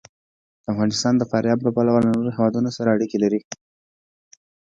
[0.71, 3.41] افغانستان د فاریاب له پلوه له نورو هېوادونو سره اړیکې لري.